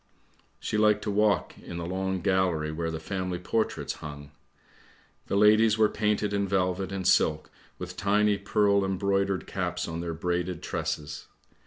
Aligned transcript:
She 0.59 0.79
liked 0.79 1.03
to 1.03 1.11
walk 1.11 1.53
in 1.59 1.77
the 1.77 1.85
long 1.85 2.21
gallery 2.21 2.71
where 2.71 2.89
the 2.89 2.99
family 2.99 3.37
portraits 3.37 3.93
hung. 4.01 4.31
The 5.27 5.35
ladies 5.35 5.77
were 5.77 5.89
painted 5.89 6.33
in 6.33 6.47
velvet 6.47 6.91
and 6.91 7.07
silk, 7.07 7.51
with 7.77 7.97
tiny 7.97 8.39
pearl 8.39 8.83
embroidered 8.83 9.45
caps 9.45 9.87
on 9.87 10.01
their 10.01 10.15
braided 10.15 10.63
tresses. 10.63 11.27